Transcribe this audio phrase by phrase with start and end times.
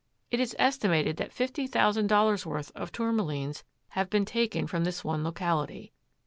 [0.31, 5.03] It is estimated that fifty thousand dollars' worth of Tourmalines have been taken from this
[5.03, 5.93] one locality.